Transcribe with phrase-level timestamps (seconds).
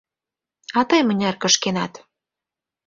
[0.77, 1.93] А тый мыняр кышкенат?